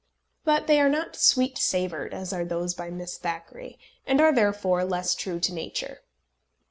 [0.43, 3.77] But they are not sweet savoured as are those by Miss Thackeray,
[4.07, 6.01] and are, therefore, less true to nature.